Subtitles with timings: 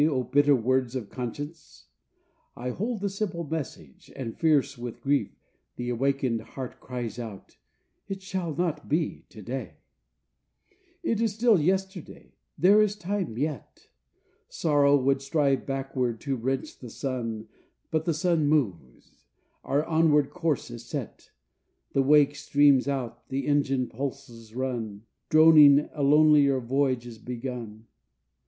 [0.03, 1.85] O bitter words of conscience!
[2.55, 5.29] I hold the simple message, And fierce with grief
[5.75, 7.57] the awakened heart cries out:
[8.07, 9.75] 'It shall not be to day;
[11.03, 13.89] It is still yesterday; there is time yet!'
[14.49, 17.47] Sorrow would strive backward to wrench the sun,
[17.91, 19.27] But the sun moves.
[19.63, 21.29] Our onward course is set,
[21.93, 27.85] The wake streams out, the engine pulses run Droning, a lonelier voyage is begun.